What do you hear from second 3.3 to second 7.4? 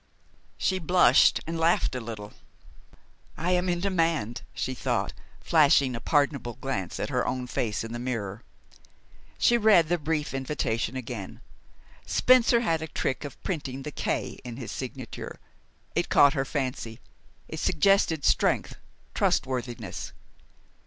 "I am in demand," she thought, flashing a pardonable glance at her